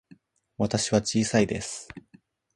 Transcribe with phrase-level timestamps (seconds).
[0.57, 1.87] 私は小さいです。